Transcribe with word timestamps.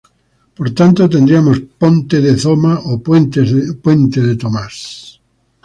Por 0.55 0.67
tanto 0.79 1.01
tendríamos 1.15 1.57
Ponte 1.81 2.17
de 2.25 2.33
Thoma 2.43 2.73
o 2.91 2.93
Puente 3.85 4.19
de 4.27 4.35
Tomás. 4.43 4.75